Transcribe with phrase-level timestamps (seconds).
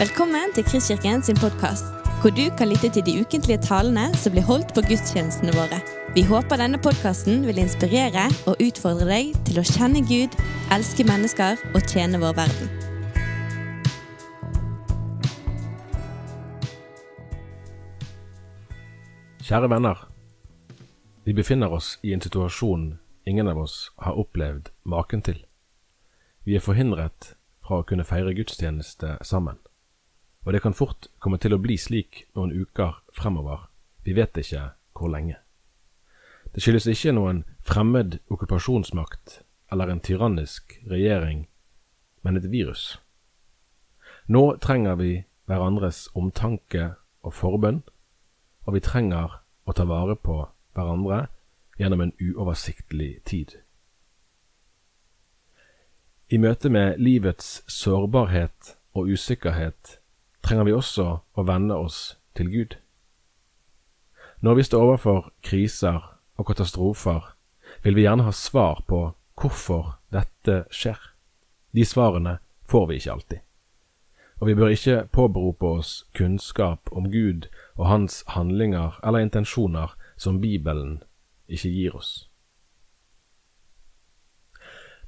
[0.00, 1.84] Velkommen til Kristkirken sin podkast,
[2.22, 5.76] hvor du kan lytte til de ukentlige talene som blir holdt på gudstjenestene våre.
[6.16, 10.38] Vi håper denne podkasten vil inspirere og utfordre deg til å kjenne Gud,
[10.72, 12.72] elske mennesker og tjene vår verden.
[19.44, 20.04] Kjære venner.
[21.28, 22.94] Vi befinner oss i en situasjon
[23.28, 25.44] ingen av oss har opplevd maken til.
[26.48, 29.60] Vi er forhindret fra å kunne feire gudstjeneste sammen,
[30.44, 33.68] og det kan fort komme til å bli slik noen uker fremover,
[34.04, 35.36] vi vet ikke hvor lenge.
[36.54, 39.40] Det skyldes ikke noen fremmed okkupasjonsmakt
[39.70, 41.46] eller en tyrannisk regjering,
[42.22, 42.98] men et virus.
[44.26, 45.12] Nå trenger vi
[45.46, 47.82] hverandres omtanke og forbønn,
[48.66, 50.42] og vi trenger å ta vare på
[50.74, 51.26] hverandre
[51.78, 53.60] gjennom en uoversiktlig tid.
[56.30, 59.99] I møte med livets sårbarhet og usikkerhet
[60.42, 62.76] trenger vi også å venne oss til Gud.
[64.40, 66.00] Når vi står overfor kriser
[66.40, 67.34] og katastrofer,
[67.82, 69.02] vil vi gjerne ha svar på
[69.40, 70.98] hvorfor dette skjer.
[71.76, 72.38] De svarene
[72.68, 73.40] får vi ikke alltid.
[74.40, 80.40] Og vi bør ikke påberope oss kunnskap om Gud og hans handlinger eller intensjoner som
[80.40, 81.02] Bibelen
[81.48, 82.30] ikke gir oss.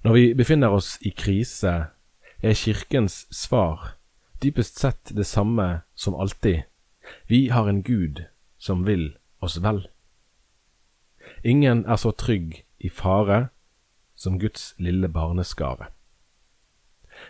[0.05, 1.73] Når vi befinner oss i krise,
[2.43, 3.95] er Kirkens svar
[4.43, 6.63] dypest sett det samme som alltid.
[7.27, 8.25] Vi har en Gud
[8.59, 9.89] som vil oss vel.
[11.45, 13.49] Ingen er så trygg i fare
[14.15, 15.87] som Guds lille barneskare.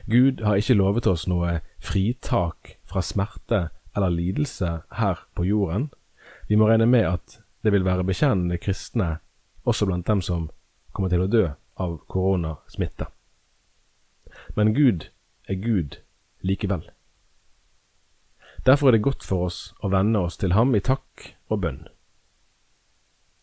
[0.07, 5.91] Gud har ikke lovet oss noe fritak fra smerte eller lidelse her på jorden.
[6.49, 9.19] Vi må regne med at det vil være bekjennende kristne
[9.65, 10.51] også blant dem som
[10.93, 11.45] kommer til å dø
[11.81, 13.07] av koronasmitte.
[14.57, 15.09] Men Gud
[15.49, 16.01] er Gud
[16.41, 16.89] likevel.
[18.67, 21.81] Derfor er det godt for oss å vende oss til ham i takk og bønn.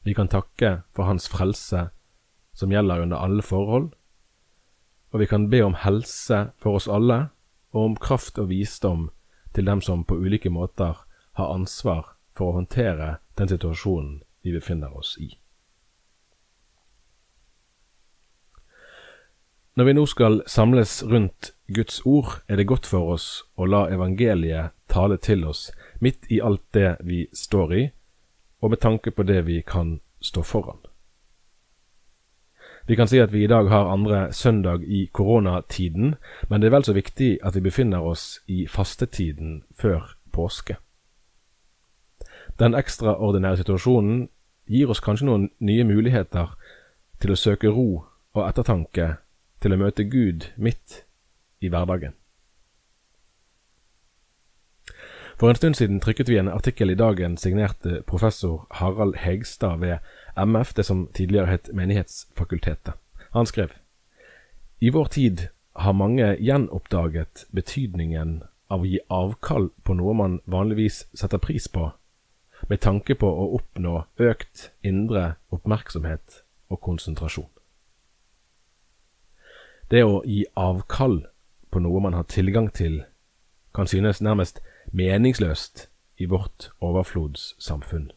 [0.07, 1.89] Vi kan takke for Hans frelse
[2.55, 3.91] som gjelder under alle forhold,
[5.11, 7.29] og vi kan be om helse for oss alle
[7.73, 9.09] og om kraft og visdom
[9.53, 11.03] til dem som på ulike måter
[11.35, 15.33] har ansvar for å håndtere den situasjonen vi befinner oss i.
[19.75, 23.85] Når vi nå skal samles rundt Guds ord, er det godt for oss å la
[23.93, 25.69] evangeliet tale til oss
[26.01, 27.83] midt i alt det vi står i,
[28.61, 30.81] og med tanke på det vi kan stå foran.
[32.89, 36.15] Vi kan si at vi i dag har andre søndag i koronatiden,
[36.49, 40.79] men det er vel så viktig at vi befinner oss i fastetiden før påske.
[42.59, 44.23] Den ekstraordinære situasjonen
[44.65, 46.55] gir oss kanskje noen nye muligheter
[47.21, 49.19] til å søke ro og ettertanke,
[49.61, 51.03] til å møte Gud midt
[51.61, 52.13] i hverdagen.
[55.39, 59.97] For en stund siden trykket vi en artikkel i Dagen signert professor Harald Hegstad ved
[60.35, 62.93] MF, det som tidligere het Menighetsfakultetet.
[63.31, 63.69] Han skrev
[64.79, 71.05] I vår tid har mange gjenoppdaget betydningen av å gi avkall på noe man vanligvis
[71.13, 71.89] setter pris på,
[72.67, 77.49] med tanke på å oppnå økt indre oppmerksomhet og konsentrasjon.
[79.89, 81.23] Det å gi avkall
[81.71, 83.03] på noe man har tilgang til,
[83.75, 85.87] kan synes nærmest meningsløst
[86.17, 88.11] i vårt overflodssamfunn.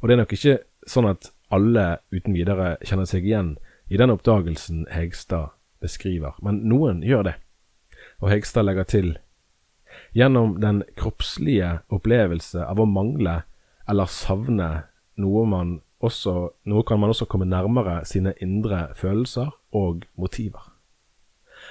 [0.00, 0.58] Og det er nok ikke
[0.88, 3.56] sånn at alle uten videre kjenner seg igjen
[3.88, 7.36] i den oppdagelsen Hegstad beskriver, men noen gjør det.
[8.20, 9.16] Og Hegstad legger til
[10.16, 13.42] gjennom den kroppslige opplevelse av å mangle
[13.88, 14.70] eller savne
[15.18, 16.34] noe, man også,
[16.68, 20.67] noe kan man også komme nærmere sine indre følelser og motiver.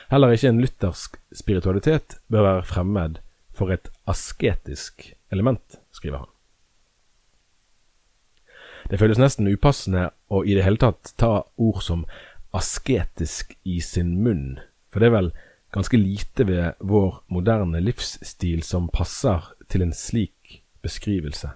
[0.07, 3.19] Heller ikke en luthersk spiritualitet bør være fremmed
[3.57, 6.31] for et asketisk element, skriver han.
[8.88, 12.06] Det føles nesten upassende å i det hele tatt ta ord som
[12.56, 14.62] asketisk i sin munn,
[14.94, 15.31] for det er vel
[15.75, 21.51] ganske lite ved vår moderne livsstil som passer til en slik beskrivelse.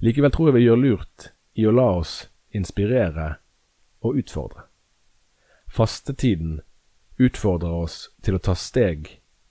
[0.00, 2.22] Likevel tror jeg vi gjør lurt i å la oss
[2.56, 3.34] inspirere
[4.00, 4.64] og utfordre.
[5.74, 6.60] Fastetiden
[7.18, 9.08] utfordrer oss til å ta steg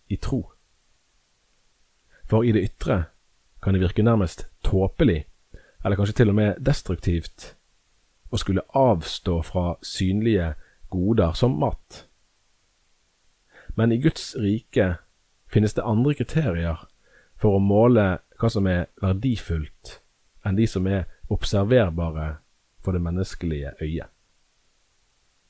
[0.07, 0.37] i tro.
[2.31, 2.99] For i det ytre
[3.59, 5.25] kan det virke nærmest tåpelig,
[5.83, 7.49] eller kanskje til og med destruktivt,
[8.31, 10.53] å skulle avstå fra synlige
[10.95, 12.05] goder som mat.
[13.75, 14.93] Men i Guds rike
[15.51, 16.87] finnes det andre kriterier
[17.35, 18.07] for å måle
[18.39, 19.97] hva som er verdifullt,
[20.47, 22.37] enn de som er observerbare
[22.79, 24.07] for det menneskelige øyet.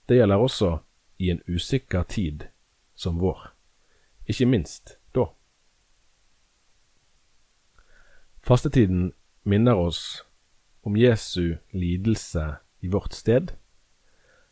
[0.09, 0.77] Det gjelder også
[1.17, 2.47] i en usikker tid
[2.95, 3.49] som vår.
[4.27, 5.25] ikke minst da.
[8.41, 9.13] Fastetiden
[9.43, 10.23] minner oss
[10.83, 13.51] om Jesu lidelse i vårt sted,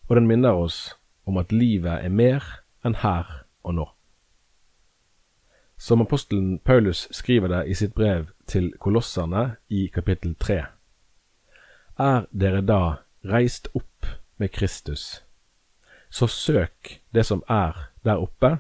[0.08, 0.96] og den minner oss
[1.26, 2.44] om at livet er mer
[2.86, 3.28] enn her
[3.64, 3.88] og nå.
[5.78, 10.66] Som apostelen Paulus skriver det i sitt brev til kolosserne i kapittel tre.
[11.98, 12.82] Er dere da
[13.26, 14.08] reist opp
[14.38, 15.24] med Kristus,
[16.12, 18.58] så søk det som er der oppe,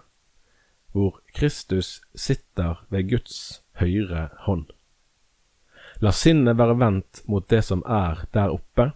[0.92, 4.66] hvor Kristus sitter ved Guds høyre hånd.
[6.02, 8.92] La sinnet være vendt mot det som er der oppe,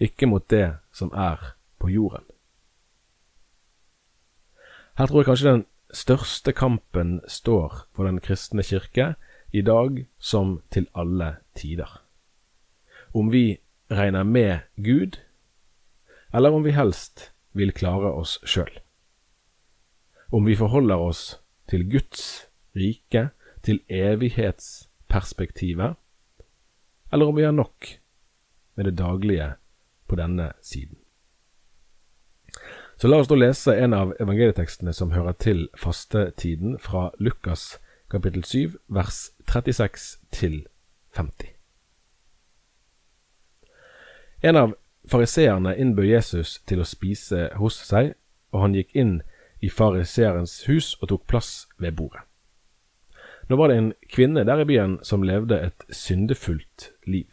[0.00, 2.24] ikke mot det som er på jorden.
[4.98, 9.14] Her tror jeg kanskje den største kampen står for den kristne kirke
[9.52, 12.00] i dag som til alle tider.
[13.14, 13.60] Om vi
[13.90, 15.20] regner med Gud,
[16.34, 18.80] eller om vi helst vil klare oss sjøl.
[20.32, 23.28] Om vi forholder oss til Guds rike,
[23.62, 25.94] til evighetsperspektivet,
[27.12, 27.98] eller om vi har nok
[28.74, 29.52] med det daglige
[30.08, 30.96] på denne siden.
[32.96, 37.78] Så la oss da lese en av evangelietekstene som hører til fastetiden, fra Lukas
[38.12, 40.66] kapittel 7, vers 36 til
[41.16, 41.48] 50.
[44.42, 44.74] En av
[45.08, 48.14] fariseerne innbød Jesus til å spise hos seg,
[48.52, 49.14] og han gikk inn
[49.62, 52.22] i fariseerens hus og tok plass ved bordet.
[53.48, 57.28] Nå var det en kvinne der i byen som levde et syndefullt liv.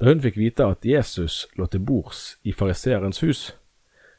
[0.00, 3.42] Da hun fikk vite at Jesus lå til bords i fariseerens hus,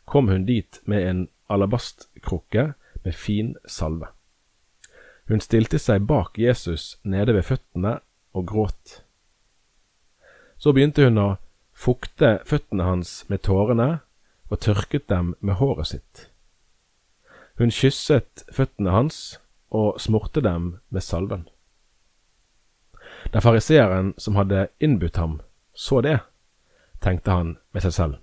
[0.06, 2.74] kom hun dit med en alabastkrukke
[3.04, 4.08] med fin salve.
[5.28, 7.98] Hun stilte seg bak Jesus nede ved føttene
[8.34, 9.02] og gråt.
[10.58, 11.28] Så begynte hun å
[11.78, 14.00] fukte føttene hans med tårene
[14.50, 16.24] og tørket dem med håret sitt.
[17.58, 19.38] Hun kysset føttene hans
[19.74, 21.48] og smurte dem med salven.
[23.34, 25.42] Da fariseeren som hadde innbudt ham,
[25.74, 26.20] så det,
[27.04, 28.18] tenkte han med seg selv.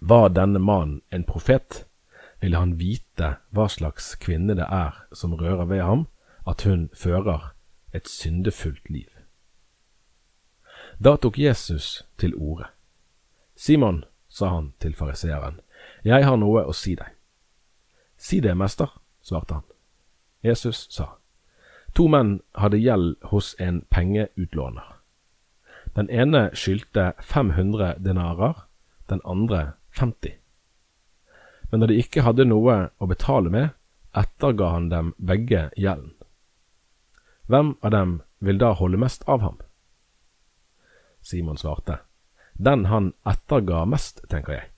[0.00, 1.84] Var denne mannen en profet,
[2.40, 6.06] ville han vite hva slags kvinne det er som rører ved ham,
[6.46, 7.52] at hun fører
[7.92, 9.17] et syndefullt liv.
[10.98, 12.66] Da tok Jesus til orde.
[13.54, 15.60] Simon, sa han til fariseeren,
[16.04, 17.12] jeg har noe å si deg.
[18.18, 18.90] Si det, mester,
[19.22, 19.66] svarte han.
[20.42, 21.12] Jesus sa,
[21.94, 24.98] To menn hadde gjeld hos en pengeutlåner.
[25.94, 28.66] Den ene skyldte 500 denarer,
[29.08, 30.34] den andre 50.
[31.70, 33.70] Men da de ikke hadde noe å betale med,
[34.18, 36.12] etterga han dem begge gjelden.
[37.46, 39.58] Hvem av dem vil da holde mest av ham?
[41.28, 41.98] Simon svarte,
[42.52, 44.70] Den han etterga mest, tenker jeg.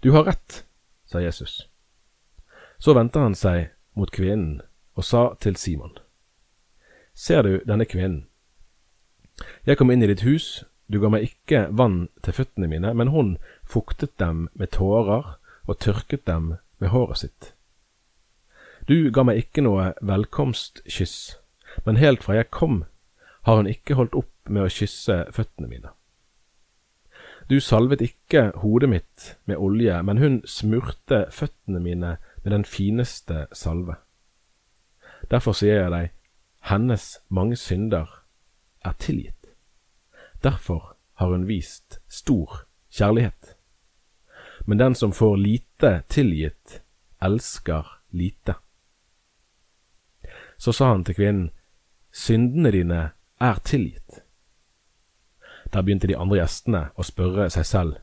[0.00, 0.64] Du har rett,
[1.04, 1.68] sa Jesus.
[2.78, 4.62] Så vendte han seg mot kvinnen
[4.96, 5.92] og sa til Simon,
[7.12, 8.28] Ser du denne kvinnen?
[9.66, 13.12] Jeg kom inn i ditt hus, du ga meg ikke vann til føttene mine, men
[13.12, 13.36] hun
[13.66, 15.34] fuktet dem med tårer
[15.66, 17.52] og tørket dem med håret sitt.
[18.88, 21.36] Du ga meg ikke noe velkomstkyss,
[21.84, 22.86] men helt fra jeg kom,
[23.44, 25.92] har hun ikke holdt opp med å kysse føttene mine.
[27.48, 33.46] Du salvet ikke hodet mitt med olje, men hun smurte føttene mine med den fineste
[33.52, 33.96] salve.
[35.30, 36.10] Derfor sier jeg deg,
[36.68, 38.10] hennes mange synder
[38.84, 39.48] er tilgitt.
[40.42, 43.56] Derfor har hun vist stor kjærlighet.
[44.66, 46.82] Men den som får lite tilgitt,
[47.22, 48.54] elsker lite.
[50.56, 51.50] Så sa han til kvinnen,
[52.12, 53.02] syndene dine
[53.40, 54.20] er tilgitt.
[55.72, 57.96] Der begynte de andre gjestene å spørre seg selv,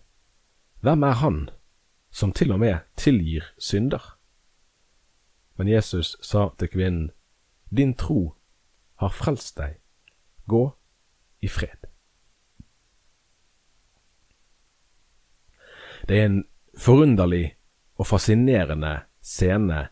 [0.85, 1.39] hvem er han
[2.13, 4.03] som til og med tilgir synder?
[5.57, 7.11] Men Jesus sa til kvinnen,
[7.69, 8.35] Din tro
[9.01, 9.79] har frelst deg,
[10.45, 10.69] gå
[11.41, 11.89] i fred.
[16.07, 16.43] Det er en
[16.77, 17.55] forunderlig
[17.97, 19.87] og fascinerende scene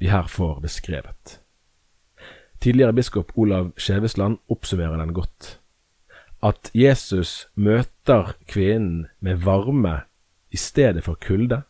[0.00, 1.40] vi her får beskrevet.
[2.58, 5.57] Tidligere biskop Olav Skjevesland oppsummerer den godt.
[6.42, 10.04] At Jesus møter kvinnen med varme
[10.50, 11.62] i stedet for kulde,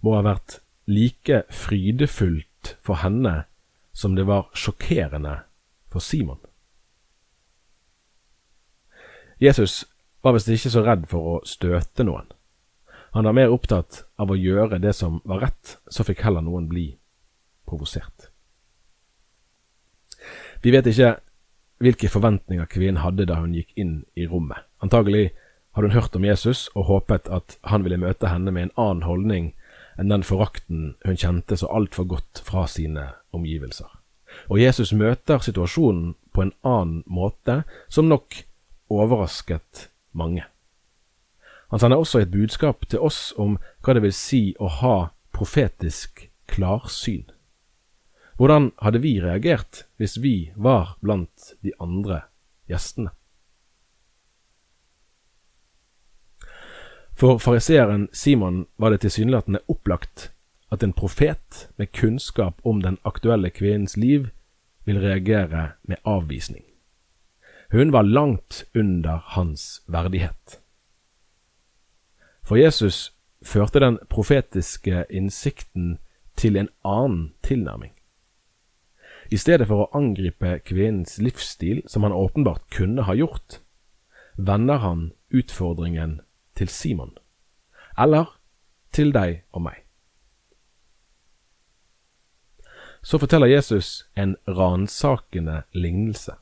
[0.00, 3.44] må ha vært like frydefullt for henne
[3.92, 5.42] som det var sjokkerende
[5.92, 6.40] for Simon.
[9.40, 9.84] Jesus
[10.24, 12.26] var visst ikke så redd for å støte noen.
[13.14, 16.66] Han var mer opptatt av å gjøre det som var rett, så fikk heller noen
[16.70, 16.86] bli
[17.68, 18.30] provosert.
[20.64, 21.18] Vi vet ikke
[21.82, 24.62] hvilke forventninger kvinnen hadde da hun gikk inn i rommet.
[24.82, 25.32] Antagelig
[25.74, 29.04] hadde hun hørt om Jesus og håpet at han ville møte henne med en annen
[29.08, 29.52] holdning
[29.98, 33.90] enn den forakten hun kjente så altfor godt fra sine omgivelser.
[34.50, 38.42] Og Jesus møter situasjonen på en annen måte, som nok
[38.90, 40.44] overrasket mange.
[41.70, 44.96] Han sender også et budskap til oss om hva det vil si å ha
[45.34, 47.24] profetisk klarsyn.
[48.36, 52.24] Hvordan hadde vi reagert hvis vi var blant de andre
[52.66, 53.12] gjestene?
[57.14, 60.32] For fariseeren Simon var det tilsynelatende opplagt
[60.74, 64.28] at en profet med kunnskap om den aktuelle kvinnens liv
[64.84, 66.64] vil reagere med avvisning.
[67.70, 70.60] Hun var langt under hans verdighet.
[72.42, 73.12] For Jesus
[73.44, 75.98] førte den profetiske innsikten
[76.36, 77.93] til en annen tilnærming.
[79.32, 83.60] I stedet for å angripe kvinnens livsstil, som han åpenbart kunne ha gjort,
[84.36, 86.20] vender han utfordringen
[86.54, 87.14] til Simon,
[87.98, 88.28] eller
[88.92, 89.80] til deg og meg.
[93.04, 96.36] Så forteller Jesus en ransakende lignelse.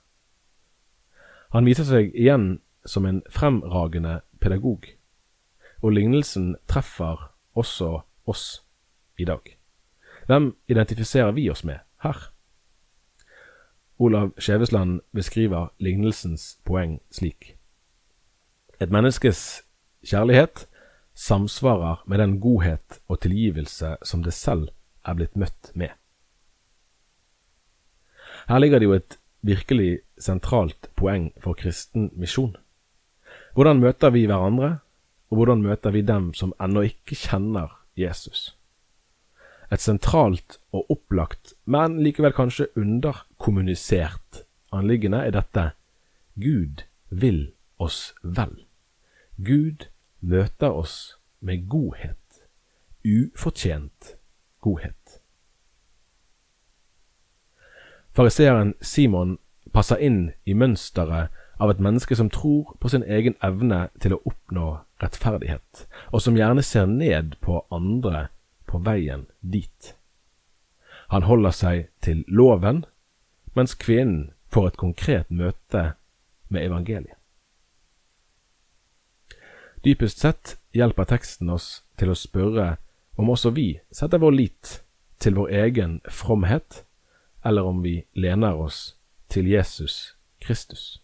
[1.52, 4.86] Han viser seg igjen som en fremragende pedagog,
[5.82, 8.62] og lignelsen treffer også oss
[9.18, 9.42] i dag.
[10.26, 12.31] Hvem identifiserer vi oss med her?
[14.02, 17.52] Olav Skjevesland beskriver lignelsens poeng slik.
[18.82, 19.62] Et menneskes
[20.02, 20.66] Kjærlighet
[21.14, 24.72] samsvarer med den godhet og tilgivelse som det selv
[25.06, 25.92] er blitt møtt med.
[28.48, 32.56] Her ligger det jo et virkelig sentralt poeng for kristen misjon.
[33.54, 34.78] Hvordan møter vi hverandre,
[35.30, 38.56] og hvordan møter vi dem som ennå ikke kjenner Jesus?
[39.72, 45.70] Et sentralt og opplagt, men likevel kanskje underkommunisert anliggende er dette
[46.40, 48.52] Gud vil oss vel.
[49.36, 49.88] Gud
[50.20, 52.44] møter oss med godhet,
[53.04, 54.14] ufortjent
[54.60, 55.20] godhet.
[58.12, 59.38] Fariseeren Simon
[59.72, 64.20] passer inn i mønsteret av et menneske som tror på sin egen evne til å
[64.28, 64.68] oppnå
[65.02, 68.28] rettferdighet, og som gjerne ser ned på andre
[68.72, 69.92] på veien dit.
[71.12, 72.86] Han holder seg til loven,
[73.52, 75.92] mens kvinnen får et konkret møte
[76.48, 77.18] med evangeliet.
[79.84, 82.76] Dypest sett hjelper teksten oss til å spørre
[83.18, 84.78] om også vi setter vår lit
[85.22, 86.84] til vår egen fromhet,
[87.44, 88.94] eller om vi lener oss
[89.28, 91.02] til Jesus Kristus.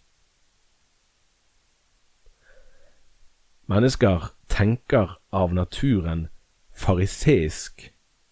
[3.69, 6.29] Mennesker tenker av naturen
[6.79, 7.91] fariseisk,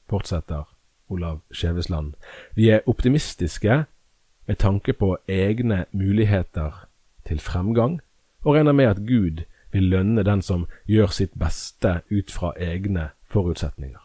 [0.09, 0.65] fortsetter
[1.09, 2.15] Olav Skjevesland.
[2.55, 3.85] Vi er optimistiske
[4.47, 6.87] med tanke på egne muligheter
[7.27, 8.01] til fremgang,
[8.43, 13.11] og regner med at Gud vil lønne den som gjør sitt beste ut fra egne
[13.27, 14.03] forutsetninger.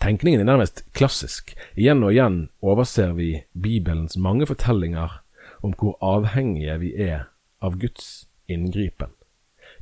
[0.00, 1.54] Tenkningen er nærmest klassisk.
[1.76, 5.20] Igjen og igjen overser vi Bibelens mange fortellinger
[5.62, 7.28] om hvor avhengige vi er
[7.62, 9.14] av Guds inngripen.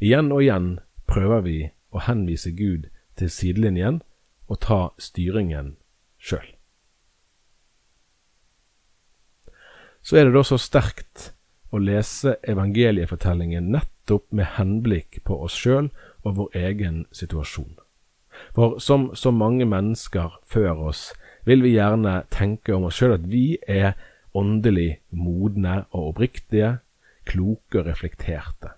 [0.01, 0.79] Igjen og igjen
[1.12, 1.59] prøver vi
[1.92, 2.88] å henvise Gud
[3.21, 4.00] til sidelinjen
[4.49, 5.76] og ta styringen
[6.23, 6.47] sjøl.
[10.02, 11.31] Så er det da så sterkt
[11.73, 15.92] å lese evangeliefortellingen nettopp med henblikk på oss sjøl
[16.25, 17.76] og vår egen situasjon.
[18.57, 21.12] For som så mange mennesker før oss,
[21.45, 23.95] vil vi gjerne tenke om oss sjøl at vi er
[24.35, 26.78] åndelig modne og oppriktige,
[27.28, 28.75] kloke og reflekterte.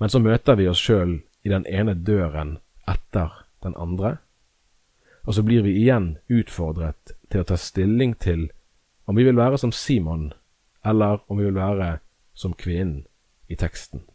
[0.00, 2.56] Men så møter vi oss sjøl i den ene døren
[2.88, 4.16] etter den andre,
[5.28, 8.48] og så blir vi igjen utfordret til å ta stilling til
[9.04, 10.30] om vi vil være som Simon
[10.86, 11.98] eller om vi vil være
[12.32, 13.04] som kvinnen
[13.52, 14.06] i teksten,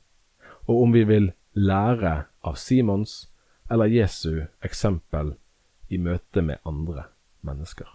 [0.65, 3.27] og om vi vil lære av Simons
[3.69, 5.35] eller Jesu eksempel
[5.93, 7.05] i møte med andre
[7.45, 7.87] mennesker.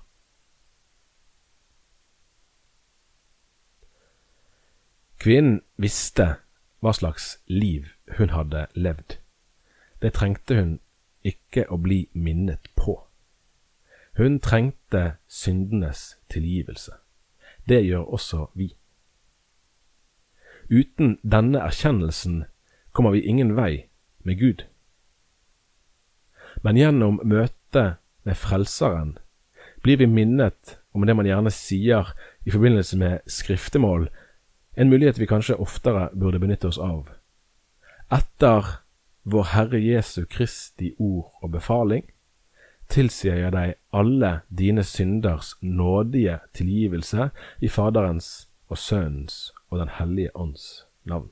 [5.20, 6.36] Kvinnen visste
[6.80, 9.18] hva slags liv hun hadde levd.
[10.02, 10.78] Det trengte hun
[11.24, 12.96] ikke å bli minnet på.
[14.16, 16.96] Hun trengte syndenes tilgivelse.
[17.68, 18.72] Det gjør også vi.
[20.70, 22.44] Uten denne erkjennelsen
[22.92, 23.86] kommer vi ingen vei
[24.24, 24.64] med Gud.
[26.62, 29.16] Men gjennom møtet med Frelseren
[29.82, 32.12] blir vi minnet om det man gjerne sier
[32.44, 34.08] i forbindelse med skriftemål,
[34.80, 37.10] en mulighet vi kanskje oftere burde benytte oss av.
[38.08, 38.64] Etter
[39.28, 42.06] vår Herre Jesu Kristi ord og befaling
[42.88, 47.28] tilsier jeg deg alle dine synders nådige tilgivelse
[47.60, 51.28] i Faderens og Sønnens og Den hellige ånds navn.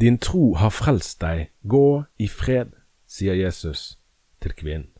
[0.00, 2.74] Din tro har frelst deg, gå i fred,
[3.06, 3.98] sier Jesus
[4.42, 4.90] til kvinnen.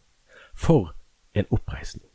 [0.55, 0.95] For
[1.35, 2.10] en oppreisning.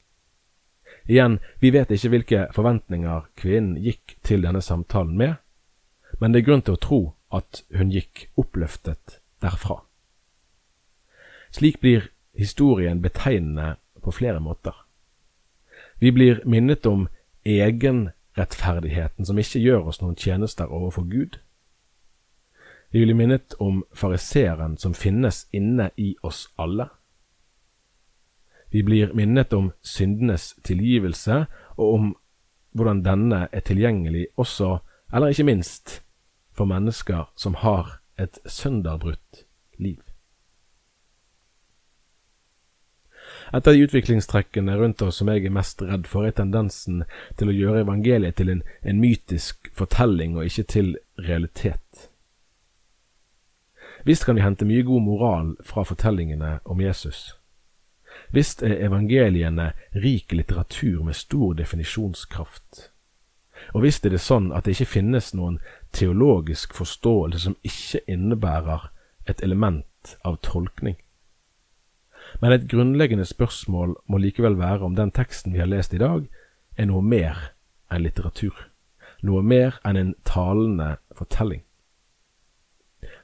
[1.07, 5.35] Igjen, vi vet ikke hvilke forventninger kvinnen gikk til denne samtalen med,
[6.19, 7.01] men det er grunn til å tro
[7.35, 9.83] at hun gikk oppløftet derfra.
[11.53, 14.73] Slik blir historien betegnende på flere måter.
[15.99, 17.07] Vi blir minnet om
[17.45, 21.37] egenrettferdigheten som ikke gjør oss noen tjenester overfor Gud.
[22.91, 26.89] Vi blir minnet om fariseeren som finnes inne i oss alle.
[28.75, 31.45] Vi blir minnet om syndenes tilgivelse,
[31.79, 32.07] og om
[32.75, 34.81] hvordan denne er tilgjengelig også,
[35.15, 36.01] eller ikke minst,
[36.51, 39.45] for mennesker som har et sønderbrutt
[39.79, 40.01] liv.
[43.53, 47.05] Et av de utviklingstrekkene rundt oss som jeg er mest redd for, er tendensen
[47.39, 52.09] til å gjøre evangeliet til en, en mytisk fortelling og ikke til realitet.
[54.03, 57.37] Visst kan vi hente mye god moral fra fortellingene om Jesus.
[58.31, 62.89] Visst er evangeliene rik litteratur med stor definisjonskraft.
[63.73, 65.59] Og visst er det sånn at det ikke finnes noen
[65.95, 68.89] teologisk forståelse som ikke innebærer
[69.29, 70.97] et element av tolkning.
[72.41, 76.25] Men et grunnleggende spørsmål må likevel være om den teksten vi har lest i dag,
[76.77, 77.51] er noe mer
[77.91, 78.67] enn litteratur,
[79.23, 81.63] noe mer enn en talende fortelling.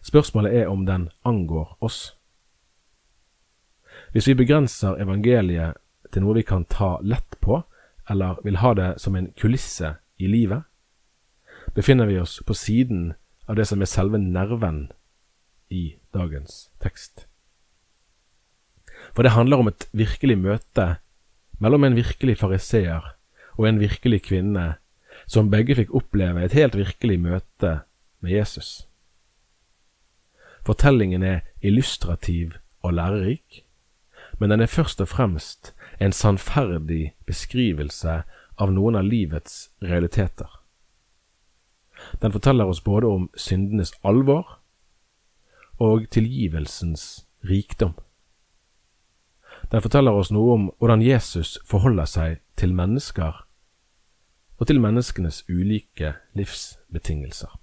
[0.01, 2.15] Spørsmålet er om den angår oss.
[4.11, 5.79] Hvis vi begrenser evangeliet
[6.11, 7.61] til noe vi kan ta lett på,
[8.11, 10.65] eller vil ha det som en kulisse i livet,
[11.75, 13.13] befinner vi oss på siden
[13.47, 14.89] av det som er selve nerven
[15.71, 17.25] i dagens tekst.
[19.15, 20.87] For det handler om et virkelig møte
[21.63, 23.13] mellom en virkelig fariseer
[23.57, 24.75] og en virkelig kvinne,
[25.27, 27.73] som begge fikk oppleve et helt virkelig møte
[28.19, 28.87] med Jesus.
[30.65, 33.63] Fortellingen er illustrativ og lærerik,
[34.41, 35.69] men den er først og fremst
[36.01, 38.23] en sannferdig beskrivelse
[38.57, 40.49] av noen av livets realiteter.
[42.25, 44.57] Den forteller oss både om syndenes alvor
[45.77, 47.93] og tilgivelsens rikdom.
[49.69, 53.43] Den forteller oss noe om hvordan Jesus forholder seg til mennesker
[54.57, 57.53] og til menneskenes ulike livsbetingelser.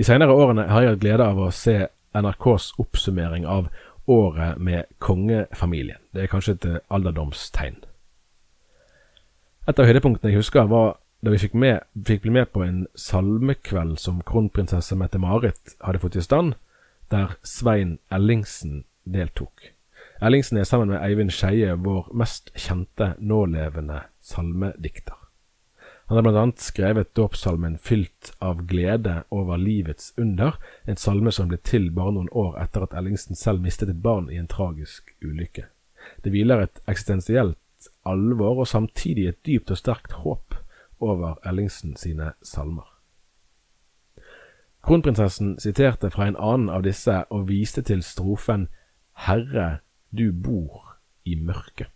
[0.00, 1.78] De senere årene har jeg hatt glede av å se
[2.14, 3.68] NRKs oppsummering av
[4.08, 6.00] året med kongefamilien.
[6.12, 7.82] Det er kanskje et alderdomstegn.
[9.68, 12.86] Et av høydepunktene jeg husker, var da vi fikk, med, fikk bli med på en
[12.96, 16.54] salmekveld som kronprinsesse Mette-Marit hadde fått i stand,
[17.12, 19.72] der Svein Ellingsen deltok.
[20.24, 25.17] Ellingsen er sammen med Eivind Skeie vår mest kjente nålevende salmedikter.
[26.08, 31.50] Han har blant annet skrevet dåpssalmen Fylt av glede over livets under, en salme som
[31.50, 35.12] ble til bare noen år etter at Ellingsen selv mistet et barn i en tragisk
[35.20, 35.66] ulykke.
[36.24, 40.56] Det hviler et eksistensielt alvor og samtidig et dypt og sterkt håp
[41.04, 42.88] over Ellingsen sine salmer.
[44.80, 48.70] Kronprinsessen siterte fra en annen av disse og viste til strofen
[49.28, 50.96] Herre, du bor
[51.28, 51.92] i mørket.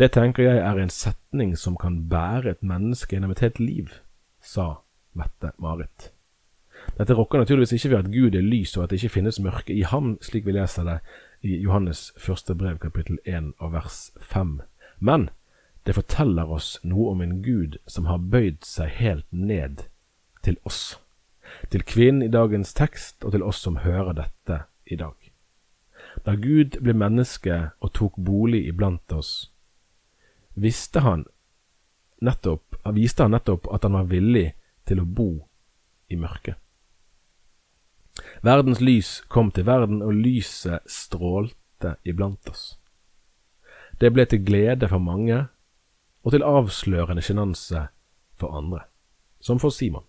[0.00, 3.90] Det tenker jeg er en setning som kan bære et menneske gjennom et helt liv,
[4.40, 4.80] sa
[5.12, 6.06] Mette-Marit.
[6.96, 9.76] Dette rokker naturligvis ikke ved at Gud er lys og at det ikke finnes mørke
[9.76, 10.96] i ham, slik vi leser det
[11.44, 14.62] i Johannes første brev kapittel 1 og vers 5.
[15.04, 15.28] Men
[15.84, 19.84] det forteller oss noe om en Gud som har bøyd seg helt ned
[20.40, 20.96] til oss,
[21.68, 25.16] til kvinnen i dagens tekst og til oss som hører dette i dag.
[26.24, 29.50] Da Gud ble menneske og tok bolig iblant oss,
[30.60, 31.24] visste han
[32.20, 34.50] nettopp, viste han nettopp at han var villig
[34.88, 35.30] til å bo
[36.10, 36.58] i mørket.
[38.44, 42.76] Verdens lys kom til verden, og lyset strålte iblant oss.
[44.00, 45.46] Det ble til glede for mange,
[46.24, 47.86] og til avslørende sjenanse
[48.40, 48.84] for andre,
[49.40, 50.04] som for Simon.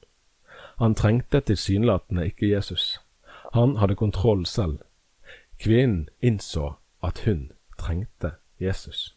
[0.80, 3.00] Han trengte tilsynelatende ikke Jesus.
[3.54, 4.80] Han hadde kontroll selv.
[5.60, 9.16] Kvinnen innså at hun trengte Jesus.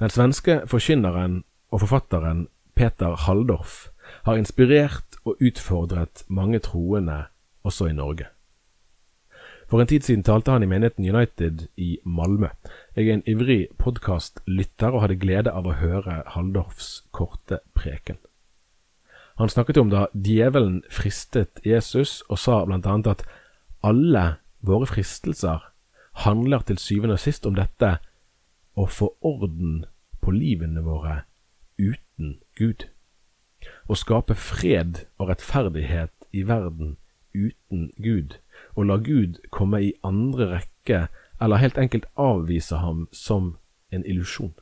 [0.00, 3.88] Den svenske forkynneren og forfatteren Peter Halldorf
[4.26, 7.24] har inspirert og utfordret mange troende
[7.62, 8.26] også i Norge.
[9.70, 12.50] For en tid siden talte han i menigheten United i Malmö.
[12.96, 18.18] Jeg er en ivrig podkastlytter og hadde glede av å høre Halldorfs korte preken.
[19.38, 23.24] Han snakket om da djevelen fristet Jesus, og sa blant annet at
[23.82, 25.64] alle våre fristelser
[26.22, 27.96] handler til syvende og sist om dette
[28.74, 29.84] å få orden
[30.22, 31.22] på livene våre
[31.78, 32.88] uten Gud.
[33.88, 36.96] Å skape fred og rettferdighet i verden
[37.34, 38.38] uten Gud,
[38.74, 41.06] og la Gud komme i andre rekke
[41.42, 43.56] eller helt enkelt avvise ham som
[43.90, 44.54] en illusjon.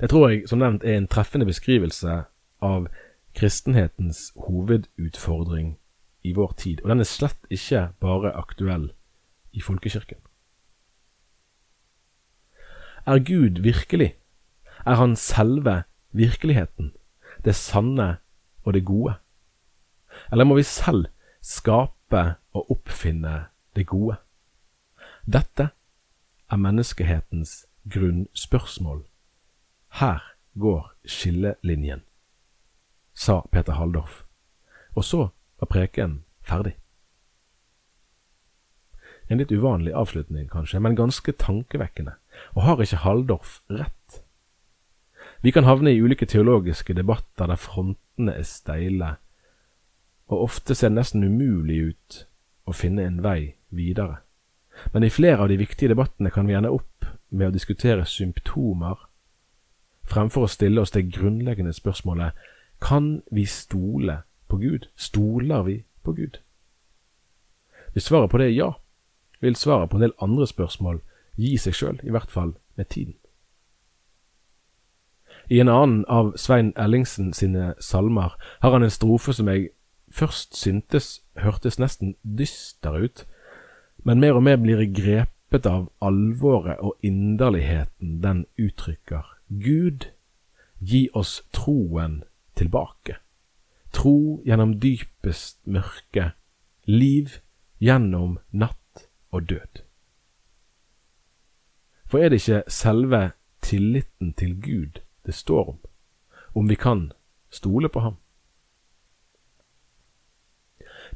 [0.00, 2.24] Det tror jeg som nevnt er en treffende beskrivelse
[2.64, 2.88] av
[3.36, 5.74] kristenhetens hovedutfordring
[6.24, 8.90] i vår tid, og den er slett ikke bare aktuell
[9.52, 10.20] i folkekirken.
[13.06, 14.16] Er Gud virkelig?
[14.86, 16.92] Er Han selve virkeligheten,
[17.44, 18.16] det sanne
[18.64, 19.14] og det gode?
[20.32, 21.06] Eller må vi selv
[21.42, 23.44] skape og oppfinne
[23.76, 24.16] det gode?
[25.26, 25.68] Dette
[26.50, 29.04] er menneskehetens grunnspørsmål.
[29.88, 30.20] Her
[30.58, 32.02] går skillelinjen,
[33.14, 34.24] sa Peter Halldorf.
[34.94, 35.28] Og så
[35.60, 36.76] var preken ferdig.
[39.28, 42.12] En litt uvanlig avslutning, kanskje, men ganske tankevekkende.
[42.54, 44.20] Og har ikke Halldorf rett?
[45.44, 49.16] Vi kan havne i ulike teologiske debatter der frontene er steile,
[50.32, 52.20] og ofte ser det nesten umulig ut
[52.64, 54.22] å finne en vei videre.
[54.92, 58.96] Men i flere av de viktige debattene kan vi ende opp med å diskutere symptomer,
[60.08, 62.32] fremfor å stille oss det grunnleggende spørsmålet
[62.84, 64.88] kan vi stole på Gud?
[64.96, 66.40] Stoler vi på Gud?
[67.92, 68.70] Hvis svaret på det er ja,
[69.40, 71.00] vil svaret på en del andre spørsmål
[71.36, 73.16] gi seg sjøl, i hvert fall med tiden.
[75.50, 79.74] I en annen av Svein Ellingsen sine salmer har han en strofe som jeg
[80.14, 83.24] først syntes hørtes nesten dyster ut,
[84.04, 89.24] men mer og mer blir jeg grepet av alvoret og inderligheten den uttrykker.
[89.48, 90.08] Gud,
[90.80, 92.22] gi oss troen
[92.56, 93.18] tilbake.
[93.94, 96.32] Tro gjennom dypest mørke,
[96.88, 97.38] liv
[97.80, 99.83] gjennom natt og død.
[102.14, 103.18] For er det ikke selve
[103.58, 105.78] tilliten til Gud det står om,
[106.54, 107.08] om vi kan
[107.50, 108.14] stole på ham?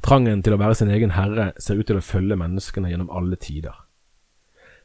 [0.03, 3.39] Trangen til å være sin egen herre ser ut til å følge menneskene gjennom alle
[3.39, 3.77] tider.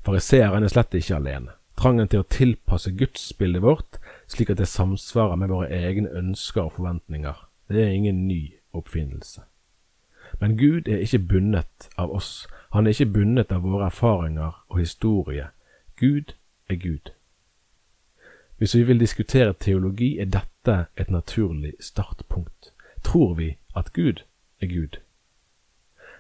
[0.07, 1.57] Fariseeren er slett ikke alene.
[1.75, 3.99] Trangen til å tilpasse gudsbildet vårt
[4.31, 7.43] slik at det samsvarer med våre egne ønsker og forventninger,
[7.75, 9.43] det er ingen ny oppfinnelse.
[10.39, 14.79] Men Gud er ikke bundet av oss, han er ikke bundet av våre erfaringer og
[14.79, 15.51] historie.
[16.01, 16.35] Gud
[16.69, 17.13] er Gud.
[18.59, 22.73] Hvis vi vil diskutere teologi, er dette et naturlig startpunkt.
[23.03, 24.23] Tror vi at Gud
[24.61, 25.01] er Gud?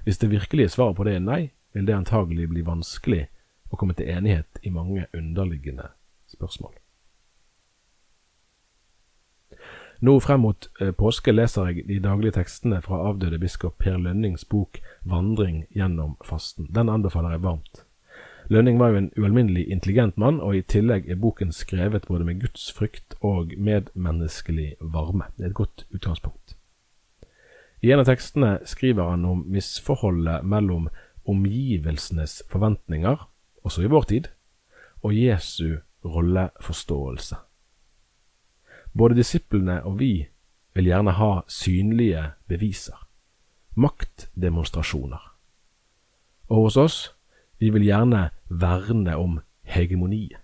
[0.05, 3.27] Hvis det virkelige svaret på det er nei, vil det antagelig bli vanskelig
[3.71, 5.89] å komme til enighet i mange underliggende
[6.31, 6.75] spørsmål.
[10.05, 14.45] Nå frem mot eh, påske leser jeg de daglige tekstene fra avdøde biskop Per Lønnings
[14.45, 16.69] bok Vandring gjennom fasten.
[16.71, 17.85] Den anbefaler jeg varmt.
[18.49, 22.43] Lønning var jo en ualminnelig intelligent mann, og i tillegg er boken skrevet både med
[22.43, 25.31] gudsfrykt og medmenneskelig varme.
[25.37, 26.57] Det er et godt utgangspunkt.
[27.81, 30.89] I en av tekstene skriver han om misforholdet mellom
[31.29, 33.17] omgivelsenes forventninger,
[33.65, 34.29] også i vår tid,
[35.05, 37.37] og Jesu rolleforståelse.
[38.93, 40.27] Både disiplene og vi
[40.75, 42.97] vil gjerne ha synlige beviser,
[43.75, 45.31] maktdemonstrasjoner.
[46.49, 47.14] Og hos oss,
[47.59, 50.41] vi vil gjerne verne om hegemoniet,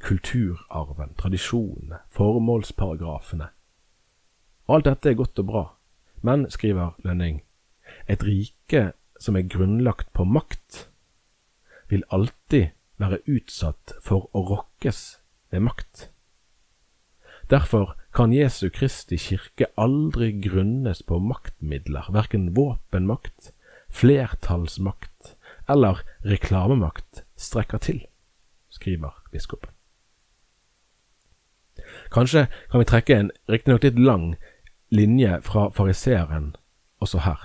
[0.00, 3.50] kulturarven, tradisjonene, formålsparagrafene.
[4.70, 5.64] Alt dette er godt og bra,
[6.22, 7.42] men, skriver Lønning,
[8.08, 10.86] et rike som er grunnlagt på makt,
[11.90, 12.70] vil alltid
[13.00, 15.20] være utsatt for å rokkes
[15.50, 16.08] ved makt.
[17.50, 23.50] Derfor kan Jesu Kristi kirke aldri grunnes på maktmidler, verken våpenmakt,
[23.90, 25.34] flertallsmakt
[25.70, 28.00] eller reklamemakt strekker til,
[28.70, 29.70] skriver biskopen.
[32.12, 34.34] Kanskje kan vi trekke en riktignok litt lang
[34.90, 36.52] linje fra fariseeren
[37.00, 37.40] også her.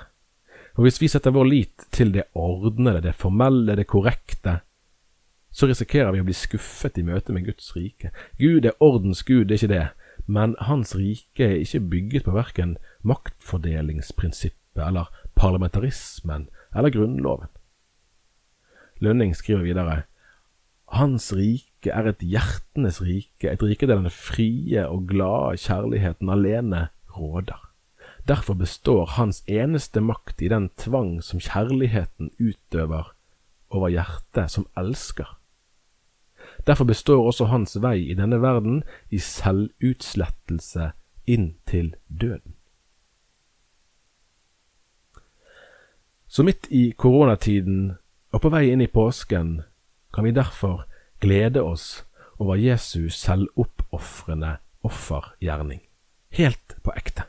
[0.76, 4.60] For hvis vi setter vår lit til det ordnede, det formelle, det korrekte,
[5.56, 8.12] så risikerer vi å bli skuffet i møte med Guds rike.
[8.42, 9.86] Gud er ordens Gud, det er ikke det,
[10.28, 12.76] men Hans rike er ikke bygget på verken
[13.08, 15.08] maktfordelingsprinsippet eller
[15.40, 17.48] parlamentarismen eller Grunnloven.
[19.04, 20.04] Lønning skriver videre
[20.96, 26.88] Hans rike er et hjertenes rike, et rike der den frie og glade kjærligheten alene
[27.18, 27.60] råder.
[28.28, 33.12] Derfor består hans eneste makt i den tvang som kjærligheten utøver
[33.70, 35.28] over hjertet som elsker.
[36.68, 40.92] Derfor består også hans vei i denne verden i selvutslettelse
[41.28, 42.56] inn til døden.
[46.28, 47.96] Så midt i koronatiden
[48.36, 49.62] og på vei inn i påsken
[50.14, 50.84] kan vi derfor
[51.24, 52.04] glede oss
[52.36, 55.80] over Jesu selvoppofrende offergjerning.
[56.36, 57.24] Helt på ekte.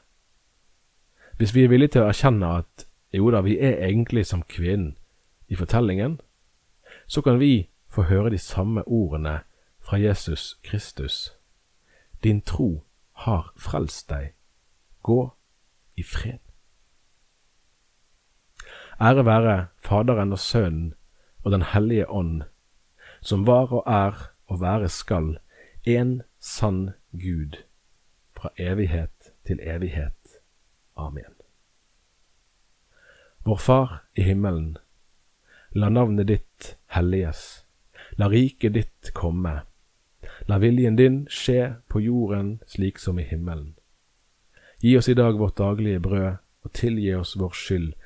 [1.39, 4.97] Hvis vi er villige til å erkjenne at jo da, vi er egentlig som kvinnen
[5.47, 6.19] i fortellingen,
[7.07, 9.39] så kan vi få høre de samme ordene
[9.79, 11.37] fra Jesus Kristus.
[12.25, 12.83] Din tro
[13.23, 14.35] har frelst deg.
[15.07, 15.31] Gå
[15.95, 16.46] i fred.
[19.01, 20.95] Ære være Faderen og Sønnen
[21.45, 22.43] og Den hellige ånd,
[23.21, 25.39] som var og er og være skal,
[25.85, 27.61] en sann Gud,
[28.37, 30.41] fra evighet til evighet.
[30.97, 31.37] Amen.
[33.45, 34.79] Vår Far i himmelen.
[35.73, 37.67] La navnet ditt helliges.
[38.17, 39.61] La riket ditt komme.
[40.49, 43.75] La viljen din skje på jorden slik som i himmelen.
[44.81, 47.93] Gi oss i dag vårt daglige brød, og tilgi oss vår skyld,